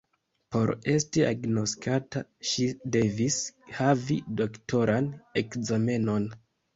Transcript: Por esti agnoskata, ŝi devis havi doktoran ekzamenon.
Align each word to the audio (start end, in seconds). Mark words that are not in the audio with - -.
Por 0.53 0.71
esti 0.93 1.21
agnoskata, 1.31 2.21
ŝi 2.51 2.65
devis 2.95 3.37
havi 3.81 4.17
doktoran 4.41 5.11
ekzamenon. 5.43 6.27